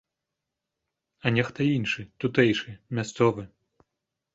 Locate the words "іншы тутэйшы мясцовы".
1.77-3.51